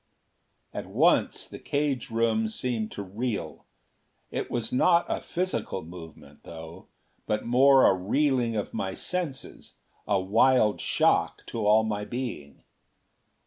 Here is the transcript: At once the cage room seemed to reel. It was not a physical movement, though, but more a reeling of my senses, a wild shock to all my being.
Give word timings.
At 0.73 0.87
once 0.87 1.47
the 1.47 1.59
cage 1.59 2.09
room 2.09 2.49
seemed 2.49 2.91
to 2.93 3.03
reel. 3.03 3.65
It 4.31 4.49
was 4.49 4.73
not 4.73 5.05
a 5.07 5.21
physical 5.21 5.83
movement, 5.83 6.39
though, 6.41 6.87
but 7.27 7.45
more 7.45 7.85
a 7.85 7.93
reeling 7.93 8.55
of 8.55 8.73
my 8.73 8.95
senses, 8.95 9.73
a 10.07 10.19
wild 10.19 10.81
shock 10.81 11.45
to 11.49 11.67
all 11.67 11.83
my 11.83 12.03
being. 12.03 12.63